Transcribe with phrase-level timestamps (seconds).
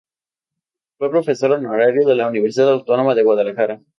[0.97, 3.81] Fue profesor honorario de la Universidad Autónoma de Guadalajara.